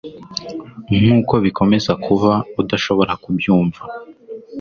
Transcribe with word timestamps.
nkuko 1.03 1.33
bikomeza 1.43 1.91
kuba 2.05 2.31
udashobora 2.61 3.13
kubyumva 3.23 3.81